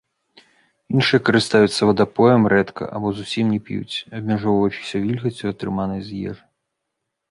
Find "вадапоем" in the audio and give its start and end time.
1.91-2.49